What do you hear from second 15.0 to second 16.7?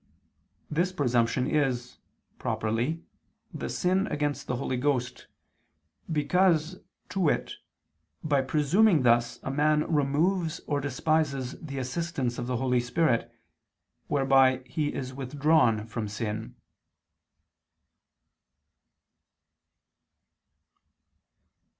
withdrawn from sin.